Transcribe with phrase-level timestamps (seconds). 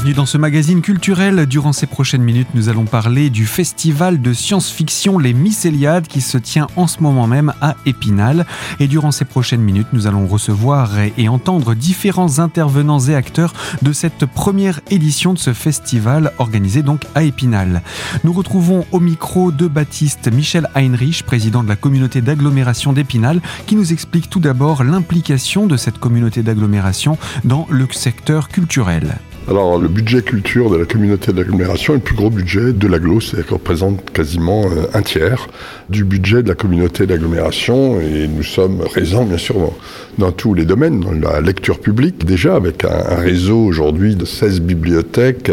[0.00, 1.44] Bienvenue dans ce magazine culturel.
[1.44, 6.38] Durant ces prochaines minutes, nous allons parler du festival de science-fiction Les Mycéliades qui se
[6.38, 8.46] tient en ce moment même à Épinal.
[8.78, 13.52] Et durant ces prochaines minutes, nous allons recevoir et entendre différents intervenants et acteurs
[13.82, 17.82] de cette première édition de ce festival organisé donc à Épinal.
[18.24, 23.76] Nous retrouvons au micro de Baptiste Michel Heinrich, président de la communauté d'agglomération d'Épinal, qui
[23.76, 29.18] nous explique tout d'abord l'implication de cette communauté d'agglomération dans le secteur culturel.
[29.50, 33.20] Alors, le budget culture de la communauté d'agglomération est le plus gros budget de l'agglo,
[33.20, 35.48] c'est-à-dire qu'il représente quasiment euh, un tiers
[35.88, 39.56] du budget de la communauté d'agglomération et nous sommes présents, bien sûr,
[40.18, 44.60] dans, tous les domaines, dans la lecture publique, déjà avec un, réseau aujourd'hui de 16
[44.60, 45.50] bibliothèques,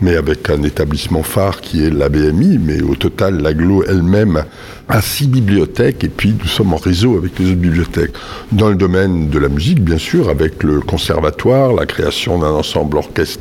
[0.00, 4.42] mais avec un établissement phare qui est la BMI, mais au total, l'agglo elle-même
[4.88, 8.12] a six bibliothèques et puis nous sommes en réseau avec les autres bibliothèques.
[8.50, 12.98] Dans le domaine de la musique, bien sûr, avec le conservatoire, la création d'un ensemble
[12.98, 13.35] orchestral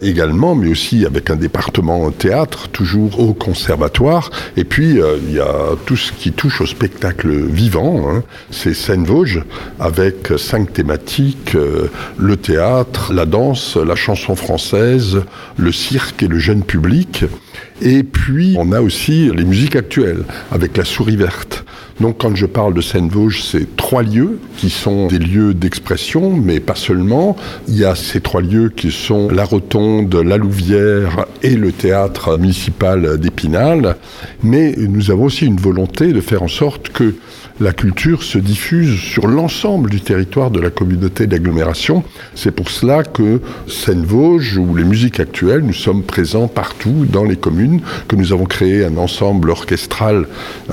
[0.00, 4.30] également, mais aussi avec un département théâtre, toujours au conservatoire.
[4.56, 8.08] Et puis, euh, il y a tout ce qui touche au spectacle vivant.
[8.08, 8.22] Hein.
[8.50, 9.42] C'est Seine-Vosges,
[9.78, 15.22] avec cinq thématiques, euh, le théâtre, la danse, la chanson française,
[15.56, 17.24] le cirque et le jeune public.
[17.82, 21.64] Et puis, on a aussi les musiques actuelles, avec la souris verte.
[22.00, 26.58] Donc, quand je parle de Seine-Vosges, c'est trois lieux qui sont des lieux d'expression, mais
[26.58, 27.36] pas seulement.
[27.68, 32.38] Il y a ces trois lieux qui sont la Rotonde, la Louvière et le théâtre
[32.38, 33.96] municipal d'Épinal.
[34.42, 37.14] Mais nous avons aussi une volonté de faire en sorte que
[37.60, 42.02] la culture se diffuse sur l'ensemble du territoire de la communauté d'agglomération.
[42.34, 47.36] C'est pour cela que Seine-Vosges ou les musiques actuelles, nous sommes présents partout dans les
[47.36, 50.26] communes, que nous avons créé un ensemble orchestral,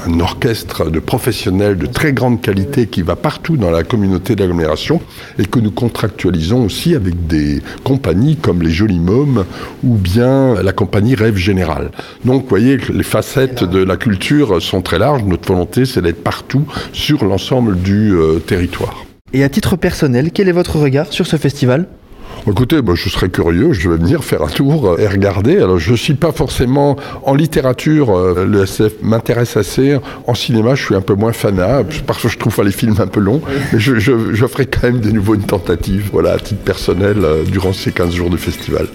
[0.05, 5.01] un orchestre de professionnels de très grande qualité qui va partout dans la communauté d'agglomération
[5.39, 9.43] et que nous contractualisons aussi avec des compagnies comme les Jolis Mômes
[9.83, 11.91] ou bien la compagnie Rêve Général.
[12.23, 15.23] Donc vous voyez les facettes de la culture sont très larges.
[15.23, 19.05] Notre volonté, c'est d'être partout sur l'ensemble du euh, territoire.
[19.33, 21.87] Et à titre personnel, quel est votre regard sur ce festival?
[22.49, 25.57] Écoutez, moi, je serais curieux, je vais venir faire un tour euh, et regarder.
[25.57, 29.97] Alors, je ne suis pas forcément en littérature, euh, le SF m'intéresse assez.
[30.27, 33.07] En cinéma, je suis un peu moins fanat, parce que je trouve les films un
[33.07, 33.41] peu longs.
[33.73, 37.17] Mais je, je, ferai quand même de nouveau une tentative, voilà, à titre personnel,
[37.51, 38.87] durant ces 15 jours de festival.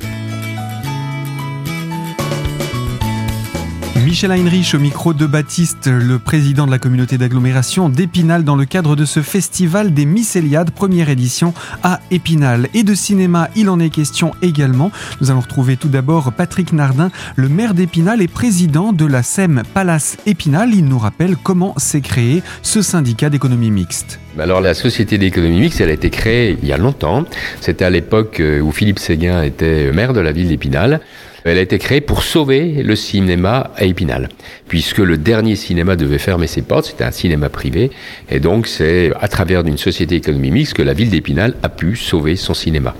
[4.13, 8.67] Michel Heinrich au micro de Baptiste, le président de la communauté d'agglomération d'Épinal dans le
[8.67, 12.69] cadre de ce festival des Mycéliades, première édition à Épinal.
[12.75, 14.93] Et de cinéma, il en est question également.
[15.23, 19.63] Nous allons retrouver tout d'abord Patrick Nardin, le maire d'Épinal et président de la SEM
[19.73, 20.75] Palace Épinal.
[20.75, 24.21] Il nous rappelle comment s'est créé ce syndicat d'économie mixte.
[24.39, 27.25] Alors la société d'économie mixte, elle a été créée il y a longtemps.
[27.63, 31.01] C'était à l'époque euh, où Philippe Séguin était maire de la ville d'Épinal.
[31.45, 34.29] Elle a été créée pour sauver le cinéma à Épinal,
[34.69, 37.91] puisque le dernier cinéma devait fermer ses portes, c'était un cinéma privé,
[38.31, 41.97] et donc c'est à travers d'une société économique mixte que la ville d'Épinal a pu
[41.97, 42.95] sauver son cinéma.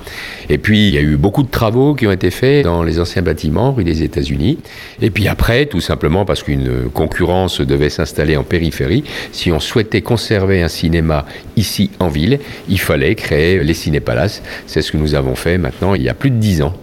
[0.49, 2.99] Et puis il y a eu beaucoup de travaux qui ont été faits dans les
[2.99, 4.59] anciens bâtiments rue des États-Unis,
[5.01, 10.03] et puis après, tout simplement parce qu'une concurrence devait s'installer en périphérie, si on souhaitait
[10.03, 11.27] conserver un cinéma
[11.57, 14.43] ici en ville, il fallait créer les cinépalaces.
[14.67, 16.75] C'est ce que nous avons fait maintenant il y a plus de dix ans.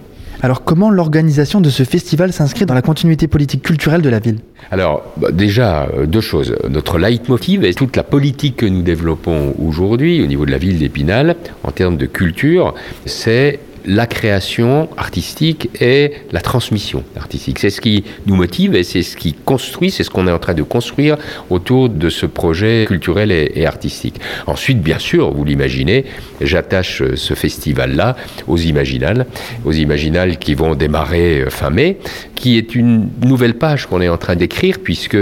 [0.42, 4.38] Alors comment l'organisation de ce festival s'inscrit dans la continuité politique culturelle de la ville?
[4.70, 6.56] Alors bah, déjà, euh, deux choses.
[6.68, 10.78] Notre leitmotiv et toute la politique que nous développons aujourd'hui au niveau de la ville
[10.78, 12.74] d'Épinal en termes de culture,
[13.04, 17.58] c'est la création artistique et la transmission artistique.
[17.58, 20.38] C'est ce qui nous motive et c'est ce qui construit, c'est ce qu'on est en
[20.38, 21.16] train de construire
[21.48, 24.20] autour de ce projet culturel et, artistique.
[24.46, 26.04] Ensuite, bien sûr, vous l'imaginez,
[26.40, 28.16] j'attache ce festival-là
[28.48, 29.26] aux Imaginales,
[29.64, 31.98] aux Imaginales qui vont démarrer euh, fin mai,
[32.34, 35.18] qui est une nouvelle page qu'on est en train d'écrire puisque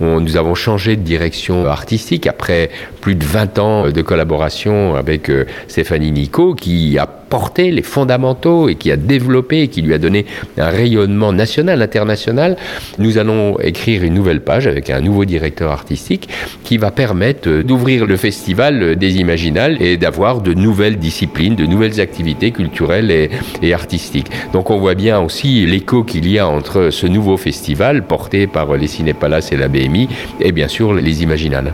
[0.00, 2.70] nous avons changé de direction artistique après
[3.00, 8.68] plus de 20 ans de collaboration avec euh, Stéphanie Nico qui a porté les fondamentaux
[8.68, 10.26] et qui a développé et qui lui a donné
[10.58, 12.56] un rayonnement national, international,
[12.98, 16.28] nous allons écrire une nouvelle page avec un nouveau directeur artistique
[16.64, 22.00] qui va permettre d'ouvrir le festival des Imaginales et d'avoir de nouvelles disciplines, de nouvelles
[22.00, 23.30] activités culturelles et,
[23.62, 24.30] et artistiques.
[24.52, 28.76] Donc on voit bien aussi l'écho qu'il y a entre ce nouveau festival porté par
[28.76, 30.08] les Cinépalaces et la BMI
[30.40, 31.72] et bien sûr les Imaginales.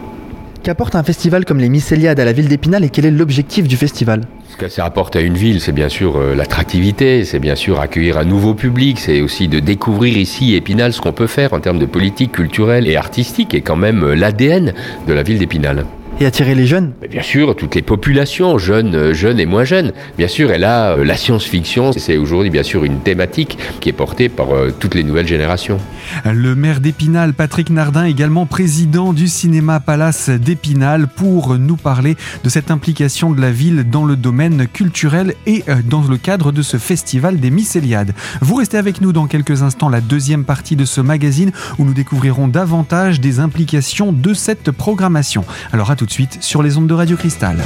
[0.62, 3.76] Qu'apporte un festival comme les Mycéliades à la ville d'Épinal et quel est l'objectif du
[3.76, 4.22] festival?
[4.48, 7.80] Ce que ça apporte à une ville, c'est bien sûr euh, l'attractivité, c'est bien sûr
[7.80, 11.60] accueillir un nouveau public, c'est aussi de découvrir ici Épinal ce qu'on peut faire en
[11.60, 14.72] termes de politique culturelle et artistique et quand même euh, l'ADN
[15.06, 15.84] de la ville d'Épinal.
[16.18, 19.92] Et attirer les jeunes Bien sûr, toutes les populations, jeunes, euh, jeunes et moins jeunes.
[20.16, 23.92] Bien sûr, et là, euh, la science-fiction, c'est aujourd'hui bien sûr une thématique qui est
[23.92, 25.76] portée par euh, toutes les nouvelles générations.
[26.24, 32.48] Le maire d'Épinal, Patrick Nardin, également président du cinéma Palace d'Épinal, pour nous parler de
[32.48, 36.78] cette implication de la ville dans le domaine culturel et dans le cadre de ce
[36.78, 38.14] festival des Mycéliades.
[38.40, 41.92] Vous restez avec nous dans quelques instants, la deuxième partie de ce magazine où nous
[41.92, 45.44] découvrirons davantage des implications de cette programmation.
[45.72, 47.58] Alors à tout de suite sur les ondes de Radio Cristal.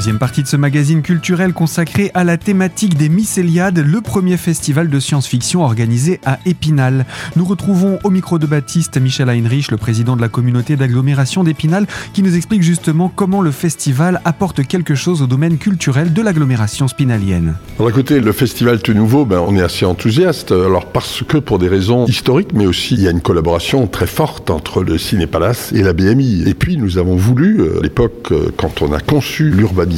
[0.00, 4.88] Deuxième partie de ce magazine culturel consacré à la thématique des Mycéliades, le premier festival
[4.88, 7.04] de science-fiction organisé à Épinal.
[7.36, 11.86] Nous retrouvons au micro de Baptiste Michel Heinrich, le président de la communauté d'agglomération d'Épinal,
[12.14, 16.88] qui nous explique justement comment le festival apporte quelque chose au domaine culturel de l'agglomération
[16.88, 17.56] spinalienne.
[17.78, 21.58] Alors écoutez, le festival tout nouveau, ben, on est assez enthousiaste, alors parce que pour
[21.58, 25.72] des raisons historiques, mais aussi il y a une collaboration très forte entre le Ciné-Palace
[25.74, 26.44] et la BMI.
[26.48, 29.50] Et puis nous avons voulu, euh, à l'époque, euh, quand on a conçu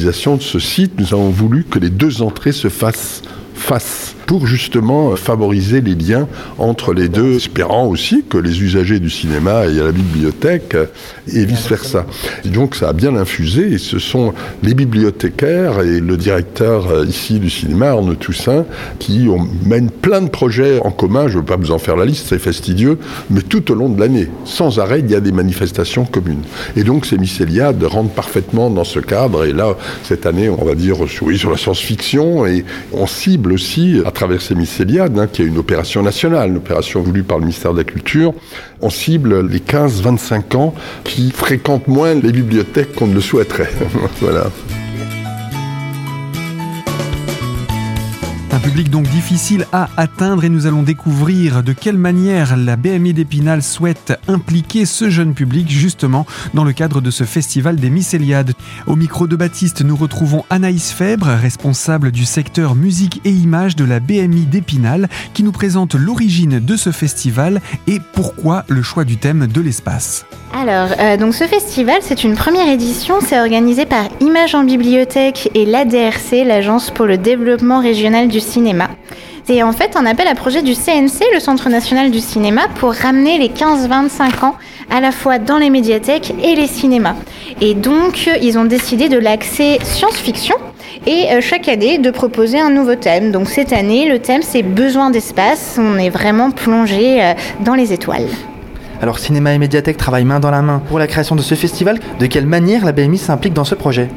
[0.03, 3.21] de ce site, nous avons voulu que les deux entrées se fassent
[3.55, 6.27] face pour justement favoriser les liens
[6.57, 10.75] entre les deux, espérant aussi que les usagers du cinéma aillent à la bibliothèque
[11.31, 12.05] et vice-versa.
[12.45, 17.39] Donc ça a bien infusé et ce sont les bibliothécaires et le directeur euh, ici
[17.39, 18.65] du cinéma, Arnaud Toussaint,
[18.99, 19.27] qui
[19.65, 22.27] mènent plein de projets en commun, je ne veux pas vous en faire la liste,
[22.29, 22.97] c'est fastidieux,
[23.29, 26.43] mais tout au long de l'année, sans arrêt, il y a des manifestations communes.
[26.75, 30.75] Et donc ces mycéliades rentrent parfaitement dans ce cadre et là, cette année, on va
[30.75, 35.57] dire, oui, sur la science-fiction et on cible aussi, travers ces hein, qui est une
[35.57, 38.33] opération nationale, une opération voulue par le ministère de la Culture,
[38.81, 40.73] on cible les 15-25 ans
[41.03, 43.71] qui fréquentent moins les bibliothèques qu'on ne le souhaiterait.
[44.21, 44.45] voilà.
[48.53, 53.11] Un public donc difficile à atteindre et nous allons découvrir de quelle manière la BMI
[53.11, 58.53] d'Épinal souhaite impliquer ce jeune public justement dans le cadre de ce festival des Mycéliades.
[58.85, 63.85] Au micro de Baptiste, nous retrouvons Anaïs Fèbre, responsable du secteur musique et images de
[63.85, 69.17] la BMI d'Épinal, qui nous présente l'origine de ce festival et pourquoi le choix du
[69.17, 70.27] thème de l'espace.
[70.55, 73.15] Alors, euh, donc ce festival, c'est une première édition.
[73.21, 78.89] C'est organisé par Images en Bibliothèque et l'ADRC, l'Agence pour le développement régional du cinéma.
[79.45, 82.93] C'est en fait un appel à projet du CNC, le Centre national du cinéma, pour
[82.93, 84.55] ramener les 15-25 ans
[84.89, 87.15] à la fois dans les médiathèques et les cinémas.
[87.59, 90.55] Et donc, ils ont décidé de l'accès science-fiction
[91.05, 93.31] et euh, chaque année de proposer un nouveau thème.
[93.31, 95.77] Donc cette année, le thème c'est besoin d'espace.
[95.77, 98.27] On est vraiment plongé euh, dans les étoiles.
[99.01, 101.99] Alors cinéma et médiathèque travaillent main dans la main pour la création de ce festival.
[102.19, 104.09] De quelle manière la BMI s'implique dans ce projet?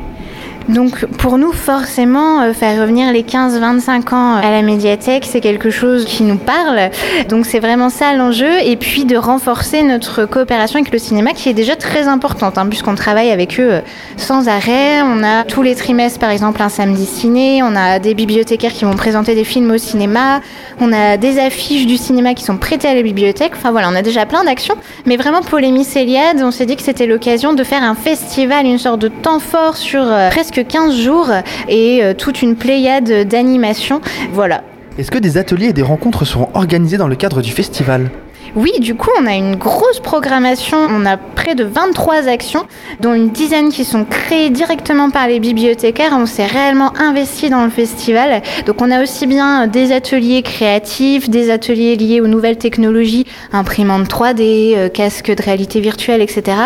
[0.69, 5.71] Donc pour nous, forcément, euh, faire revenir les 15-25 ans à la médiathèque, c'est quelque
[5.71, 6.91] chose qui nous parle.
[7.29, 8.51] Donc c'est vraiment ça l'enjeu.
[8.65, 12.67] Et puis de renforcer notre coopération avec le cinéma, qui est déjà très importante, hein,
[12.67, 13.81] puisqu'on travaille avec eux euh,
[14.17, 15.03] sans arrêt.
[15.03, 17.63] On a tous les trimestres, par exemple, un samedi ciné.
[17.63, 20.41] On a des bibliothécaires qui vont présenter des films au cinéma.
[20.81, 23.53] On a des affiches du cinéma qui sont prêtées à la bibliothèque.
[23.55, 24.77] Enfin voilà, on a déjà plein d'actions.
[25.07, 28.67] Mais vraiment, pour les Mycéliades, on s'est dit que c'était l'occasion de faire un festival,
[28.67, 31.31] une sorte de temps fort sur euh, presque 15 jours
[31.69, 34.01] et euh, toute une pléiade d'animations.
[34.33, 34.63] Voilà.
[34.99, 38.11] Est-ce que des ateliers et des rencontres seront organisés dans le cadre du festival?
[38.57, 40.79] Oui, du coup, on a une grosse programmation.
[40.79, 42.65] On a près de 23 actions,
[43.01, 46.13] dont une dizaine qui sont créées directement par les bibliothécaires.
[46.15, 48.41] On s'est réellement investi dans le festival.
[48.65, 54.09] Donc, on a aussi bien des ateliers créatifs, des ateliers liés aux nouvelles technologies, imprimantes
[54.09, 56.57] 3D, euh, casques de réalité virtuelle, etc.,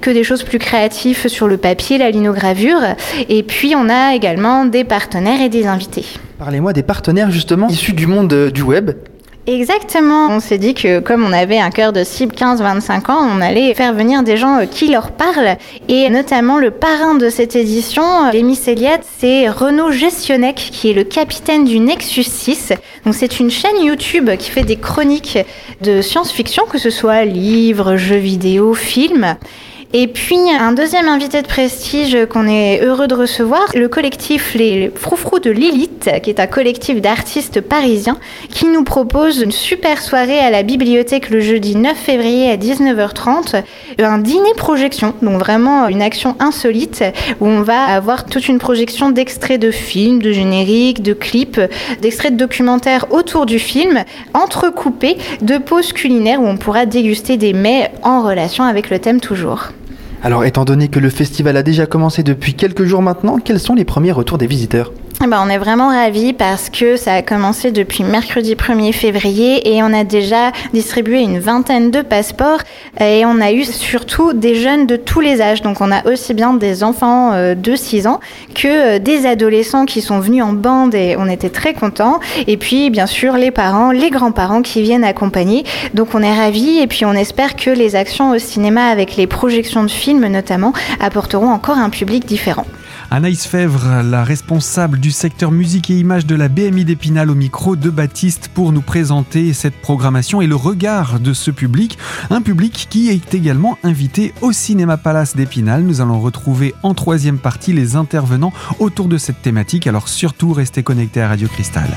[0.00, 2.80] que des choses plus créatives sur le papier, la linogravure.
[3.28, 6.06] Et puis, on a également des partenaires et des invités.
[6.38, 8.92] Parlez-moi des partenaires justement issus du monde euh, du web
[9.50, 10.28] Exactement.
[10.30, 13.74] On s'est dit que comme on avait un cœur de cible 15-25 ans, on allait
[13.74, 15.56] faire venir des gens euh, qui leur parlent.
[15.88, 20.94] Et notamment le parrain de cette édition, euh, les Mycéliades, c'est Renaud Gestionec, qui est
[20.94, 22.74] le capitaine du Nexus 6.
[23.04, 25.38] Donc c'est une chaîne YouTube qui fait des chroniques
[25.80, 29.34] de science-fiction, que ce soit livres, jeux vidéo, films.
[29.92, 34.88] Et puis, un deuxième invité de prestige qu'on est heureux de recevoir, le collectif Les
[34.94, 38.16] Froufrous de Lilith, qui est un collectif d'artistes parisiens,
[38.50, 43.64] qui nous propose une super soirée à la bibliothèque le jeudi 9 février à 19h30,
[43.98, 47.02] un dîner projection, donc vraiment une action insolite,
[47.40, 51.60] où on va avoir toute une projection d'extraits de films, de génériques, de clips,
[52.00, 54.04] d'extraits de documentaires autour du film,
[54.34, 59.18] entrecoupés de pauses culinaires où on pourra déguster des mets en relation avec le thème
[59.18, 59.70] toujours.
[60.22, 63.74] Alors étant donné que le festival a déjà commencé depuis quelques jours maintenant, quels sont
[63.74, 64.92] les premiers retours des visiteurs?
[65.28, 69.82] Ben, on est vraiment ravis parce que ça a commencé depuis mercredi 1er février et
[69.82, 72.62] on a déjà distribué une vingtaine de passeports
[72.98, 75.60] et on a eu surtout des jeunes de tous les âges.
[75.60, 78.18] Donc on a aussi bien des enfants euh, de 6 ans
[78.54, 82.18] que euh, des adolescents qui sont venus en bande et on était très contents.
[82.46, 85.64] Et puis bien sûr les parents, les grands-parents qui viennent accompagner.
[85.92, 89.26] Donc on est ravis et puis on espère que les actions au cinéma avec les
[89.26, 92.64] projections de films notamment apporteront encore un public différent.
[93.12, 97.74] Anaïs Fèvre, la responsable du secteur musique et images de la BMI d'Épinal au micro
[97.74, 101.98] de Baptiste pour nous présenter cette programmation et le regard de ce public.
[102.30, 105.82] Un public qui est également invité au Cinéma Palace d'Épinal.
[105.82, 109.88] Nous allons retrouver en troisième partie les intervenants autour de cette thématique.
[109.88, 111.90] Alors surtout, restez connectés à Radio Cristal.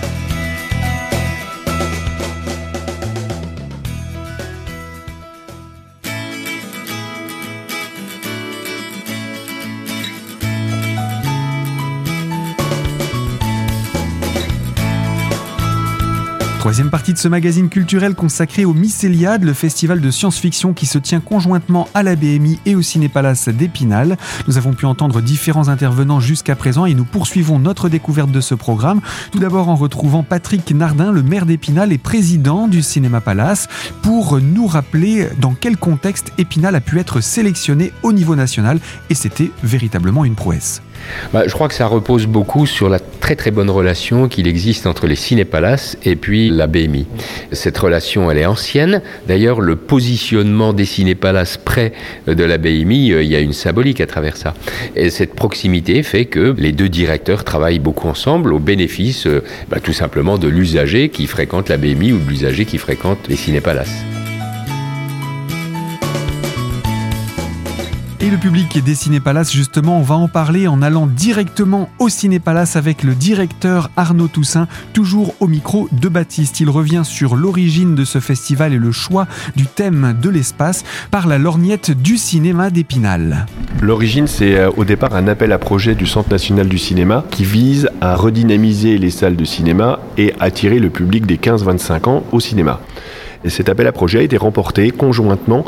[16.74, 20.98] Troisième partie de ce magazine culturel consacré au Mycéliade, le festival de science-fiction qui se
[20.98, 24.18] tient conjointement à la BMI et au Cinépalace d'Épinal.
[24.48, 28.56] Nous avons pu entendre différents intervenants jusqu'à présent et nous poursuivons notre découverte de ce
[28.56, 29.02] programme.
[29.32, 33.68] Tout d'abord en retrouvant Patrick Nardin, le maire d'Épinal et président du Cinéma Palace,
[34.02, 38.80] pour nous rappeler dans quel contexte Épinal a pu être sélectionné au niveau national
[39.12, 40.82] et c'était véritablement une prouesse.
[41.34, 44.88] Bah, je crois que ça repose beaucoup sur la très très bonne relation qu'il existe
[44.88, 47.06] entre les cinépalaces et puis la BMI.
[47.52, 49.02] Cette relation, elle est ancienne.
[49.28, 51.94] D'ailleurs, le positionnement des cinépalaces près
[52.28, 54.54] de la BMI, euh, il y a une symbolique à travers ça.
[54.96, 59.80] Et cette proximité fait que les deux directeurs travaillent beaucoup ensemble au bénéfice euh, bah,
[59.82, 64.04] tout simplement de l'usager qui fréquente la BMI ou de l'usager qui fréquente les cinépalaces.
[68.24, 72.78] Et le public des Cinépalaces, justement, on va en parler en allant directement au Cinépalace
[72.78, 76.62] avec le directeur Arnaud Toussaint, toujours au micro de Baptiste.
[76.62, 79.28] Il revient sur l'origine de ce festival et le choix
[79.58, 83.46] du thème de l'espace par la lorgnette du cinéma d'Épinal.
[83.82, 87.44] L'origine, c'est euh, au départ un appel à projet du Centre national du cinéma qui
[87.44, 92.40] vise à redynamiser les salles de cinéma et attirer le public des 15-25 ans au
[92.40, 92.80] cinéma.
[93.46, 95.66] Et cet appel à projet a été remporté conjointement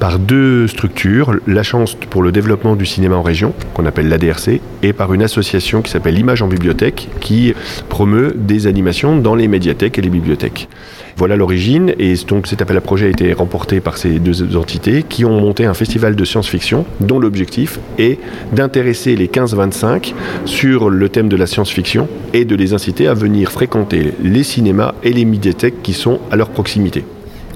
[0.00, 4.60] par deux structures, la Chance pour le développement du cinéma en région, qu'on appelle l'ADRC,
[4.82, 7.54] et par une association qui s'appelle l'Image en bibliothèque, qui
[7.88, 10.68] promeut des animations dans les médiathèques et les bibliothèques.
[11.16, 15.02] Voilà l'origine, et donc cet appel à projet a été remporté par ces deux entités
[15.02, 18.20] qui ont monté un festival de science-fiction dont l'objectif est
[18.52, 23.50] d'intéresser les 15-25 sur le thème de la science-fiction et de les inciter à venir
[23.50, 27.04] fréquenter les cinémas et les médiathèques qui sont à leur proximité.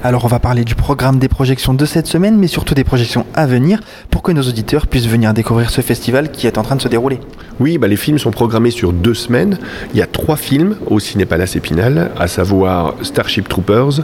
[0.04, 3.24] Alors on va parler du programme des projections de cette semaine, mais surtout des projections
[3.34, 3.78] à venir,
[4.10, 6.88] pour que nos auditeurs puissent venir découvrir ce festival qui est en train de se
[6.88, 7.20] dérouler.
[7.60, 9.58] Oui, bah les films sont programmés sur deux semaines.
[9.94, 14.00] Il y a trois films au Cinépalace Épinal, à savoir Starship Troopers,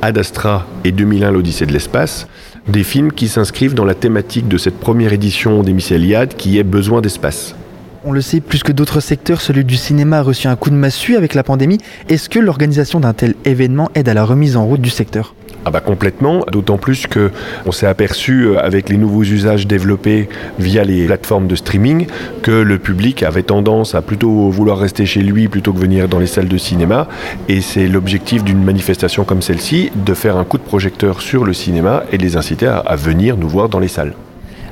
[0.00, 2.28] Ad Astra et 2001 l'Odyssée de l'espace.
[2.66, 6.64] Des films qui s'inscrivent dans la thématique de cette première édition des Mycéliades qui est
[6.64, 7.54] besoin d'espace.
[8.04, 10.74] On le sait, plus que d'autres secteurs, celui du cinéma a reçu un coup de
[10.74, 11.78] massue avec la pandémie.
[12.08, 15.34] Est-ce que l'organisation d'un tel événement aide à la remise en route du secteur?
[15.64, 17.30] Ah bah complètement, d'autant plus que
[17.66, 20.28] on s'est aperçu euh, avec les nouveaux usages développés
[20.58, 22.06] via les plateformes de streaming
[22.42, 26.18] que le public avait tendance à plutôt vouloir rester chez lui plutôt que venir dans
[26.18, 27.06] les salles de cinéma.
[27.48, 31.52] Et c'est l'objectif d'une manifestation comme celle-ci de faire un coup de projecteur sur le
[31.52, 34.14] cinéma et de les inciter à, à venir nous voir dans les salles.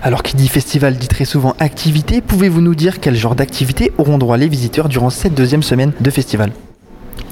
[0.02, 4.18] Alors qui dit festival dit très souvent activité, pouvez-vous nous dire quel genre d'activités auront
[4.18, 6.52] droit les visiteurs durant cette deuxième semaine de festival?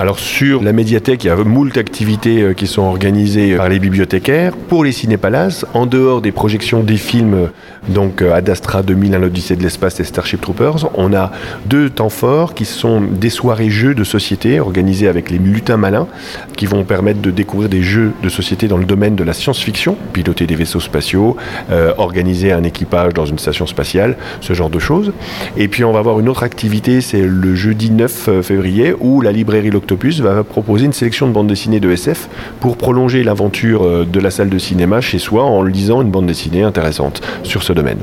[0.01, 3.81] Alors sur la médiathèque, il y a moult activités euh, qui sont organisées par les
[3.81, 4.57] bibliothécaires.
[4.57, 7.49] Pour les cinépalaces, en dehors des projections des films,
[7.89, 11.33] donc euh, Ad Astra 2001, l'Odyssée de l'espace et Starship Troopers, on a
[11.67, 16.07] deux temps forts qui sont des soirées jeux de société organisées avec les lutins malins,
[16.57, 19.97] qui vont permettre de découvrir des jeux de société dans le domaine de la science-fiction,
[20.13, 21.37] piloter des vaisseaux spatiaux,
[21.73, 25.13] euh, organiser un équipage dans une station spatiale, ce genre de choses.
[25.57, 29.33] Et puis on va avoir une autre activité, c'est le jeudi 9 février, où la
[29.33, 29.71] librairie
[30.21, 32.29] Va proposer une sélection de bandes dessinées de SF
[32.61, 36.27] pour prolonger l'aventure euh, de la salle de cinéma chez soi en lisant une bande
[36.27, 37.99] dessinée intéressante sur ce domaine.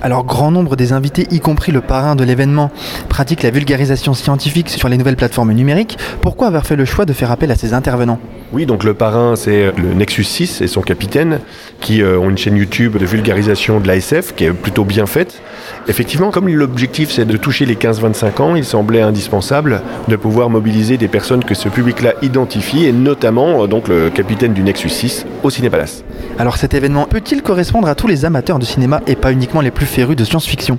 [0.00, 2.70] Alors, grand nombre des invités, y compris le parrain de l'événement,
[3.08, 5.98] pratiquent la vulgarisation scientifique sur les nouvelles plateformes numériques.
[6.20, 8.20] Pourquoi avoir fait le choix de faire appel à ces intervenants?
[8.52, 11.40] Oui, donc le parrain, c'est le Nexus 6 et son capitaine,
[11.80, 15.42] qui euh, ont une chaîne YouTube de vulgarisation de l'ASF qui est plutôt bien faite.
[15.86, 20.96] Effectivement, comme l'objectif c'est de toucher les 15-25 ans, il semblait indispensable de pouvoir mobiliser
[20.96, 25.26] des personnes que ce public-là identifie, et notamment euh, donc le capitaine du Nexus 6
[25.42, 26.04] au Cinépalace.
[26.38, 29.72] Alors cet événement peut-il correspondre à tous les amateurs de cinéma et pas uniquement les
[29.72, 30.78] plus férus de science-fiction?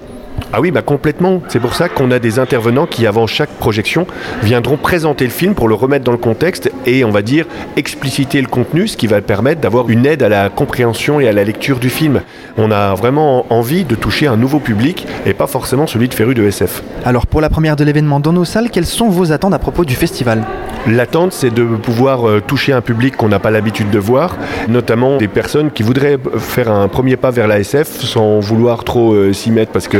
[0.53, 1.41] Ah oui, bah complètement.
[1.49, 4.07] C'est pour ça qu'on a des intervenants qui, avant chaque projection,
[4.41, 8.41] viendront présenter le film pour le remettre dans le contexte et, on va dire, expliciter
[8.41, 11.43] le contenu, ce qui va permettre d'avoir une aide à la compréhension et à la
[11.43, 12.21] lecture du film.
[12.57, 16.33] On a vraiment envie de toucher un nouveau public et pas forcément celui de féru
[16.35, 16.83] de SF.
[17.03, 19.83] Alors pour la première de l'événement dans nos salles, quelles sont vos attentes à propos
[19.83, 20.45] du festival?
[20.87, 25.17] L'attente, c'est de pouvoir euh, toucher un public qu'on n'a pas l'habitude de voir, notamment
[25.17, 29.33] des personnes qui voudraient faire un premier pas vers la SF sans vouloir trop euh,
[29.33, 29.97] s'y mettre parce que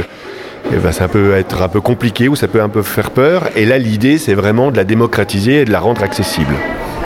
[0.71, 3.49] eh ben, ça peut être un peu compliqué ou ça peut un peu faire peur.
[3.55, 6.53] Et là, l'idée, c'est vraiment de la démocratiser et de la rendre accessible.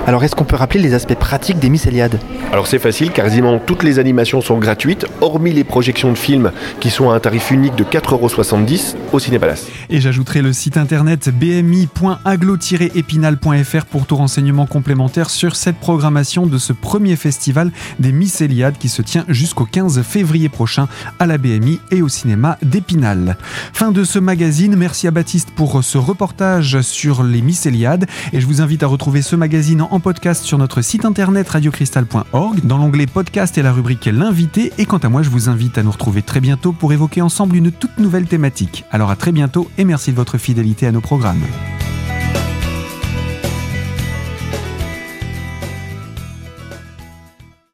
[0.06, 2.20] Alors est-ce qu'on peut rappeler les aspects pratiques des Miss Eliade?
[2.52, 6.90] Alors c'est facile, quasiment toutes les animations sont gratuites, hormis les projections de films qui
[6.90, 9.68] sont à un tarif unique de 4,70€ au Cinépalace.
[9.90, 16.74] Et j'ajouterai le site internet bmi.aglo-épinal.fr pour tout renseignement complémentaire sur cette programmation de ce
[16.74, 21.80] premier festival des Miss Eliade qui se tient jusqu'au 15 février prochain à la BMI
[21.92, 23.38] et au cinéma d'Épinal.
[23.72, 28.42] Fin de ce magazine, merci à Baptiste pour ce reportage sur les Miss Eliade et
[28.42, 32.66] je vous invite à retrouver ce magazine en en podcast sur notre site internet radiocristal.org
[32.66, 34.74] dans l'onglet podcast et la rubrique l'invité.
[34.80, 37.56] Et quant à moi, je vous invite à nous retrouver très bientôt pour évoquer ensemble
[37.56, 38.86] une toute nouvelle thématique.
[38.92, 41.44] Alors à très bientôt et merci de votre fidélité à nos programmes.